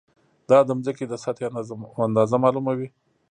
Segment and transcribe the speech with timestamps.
[0.49, 1.47] دا د ځمکې د سطحې
[2.07, 2.89] اندازه معلوموي.